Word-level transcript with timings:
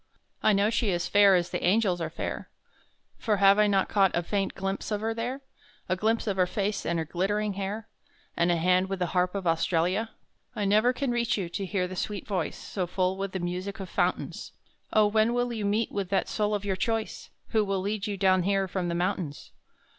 I 0.41 0.51
know 0.53 0.71
she 0.71 0.89
is 0.89 1.07
fair 1.07 1.35
as 1.35 1.51
the 1.51 1.63
angels 1.63 2.01
are 2.01 2.09
fair, 2.09 2.49
For 3.19 3.37
have 3.37 3.59
I 3.59 3.67
not 3.67 3.87
caught 3.87 4.15
a 4.15 4.23
faint 4.23 4.55
glimpse 4.55 4.89
of 4.89 4.99
her 5.01 5.13
there; 5.13 5.41
A 5.87 5.95
glimpse 5.95 6.25
of 6.25 6.37
her 6.37 6.47
face 6.47 6.87
and 6.87 6.97
her 6.97 7.05
glittering 7.05 7.53
hair, 7.53 7.87
And 8.35 8.51
a 8.51 8.55
hand 8.55 8.89
with 8.89 8.97
the 8.97 9.05
Harp 9.13 9.35
of 9.35 9.45
Australia? 9.45 10.09
I 10.55 10.65
never 10.65 10.91
can 10.91 11.11
reach 11.11 11.37
you, 11.37 11.49
to 11.49 11.67
hear 11.67 11.87
the 11.87 11.95
sweet 11.95 12.25
voice 12.27 12.57
So 12.57 12.87
full 12.87 13.15
with 13.15 13.31
the 13.33 13.39
music 13.39 13.79
of 13.79 13.89
fountains! 13.89 14.53
Oh! 14.91 15.05
when 15.05 15.35
will 15.35 15.53
you 15.53 15.65
meet 15.65 15.91
with 15.91 16.09
that 16.09 16.27
soul 16.27 16.55
of 16.55 16.65
your 16.65 16.75
choice, 16.75 17.29
Who 17.49 17.63
will 17.63 17.79
lead 17.81 18.07
you 18.07 18.17
down 18.17 18.41
here 18.41 18.67
from 18.67 18.87
the 18.89 18.95
mountains? 18.95 19.51